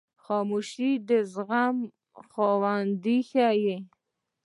خاموشي، 0.23 0.91
د 1.07 1.09
زغم 1.33 1.77
خاوند 2.31 3.05
ښیي. 3.29 3.77